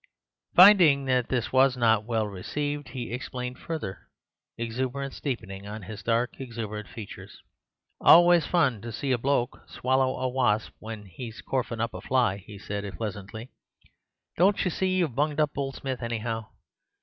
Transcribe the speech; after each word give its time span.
Finding 0.55 1.05
that 1.05 1.29
this 1.29 1.53
was 1.53 1.77
not 1.77 2.05
well 2.05 2.25
received, 2.25 2.87
he 2.89 3.11
explained 3.13 3.59
further, 3.59 4.07
exuberance 4.57 5.21
deepening 5.21 5.67
on 5.67 5.83
his 5.83 6.01
dark 6.01 6.39
exuberant 6.41 6.87
features. 6.87 7.37
"Always 7.99 8.47
fun 8.47 8.81
to 8.81 8.91
see 8.91 9.11
a 9.11 9.19
bloke 9.19 9.61
swallow 9.69 10.15
a 10.17 10.27
wasp 10.27 10.73
when 10.79 11.05
'e's 11.17 11.41
corfin' 11.43 11.79
up 11.79 11.93
a 11.93 12.01
fly," 12.01 12.37
he 12.37 12.57
said 12.57 12.91
pleasantly. 12.97 13.51
"Don't 14.37 14.65
you 14.65 14.71
see 14.71 14.87
you've 14.95 15.13
bunged 15.13 15.39
up 15.39 15.55
old 15.55 15.75
Smith 15.75 16.01
anyhow. 16.01 16.47